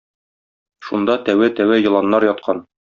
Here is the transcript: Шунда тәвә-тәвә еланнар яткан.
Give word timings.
Шунда 0.87 1.19
тәвә-тәвә 1.29 1.81
еланнар 1.87 2.31
яткан. 2.35 2.69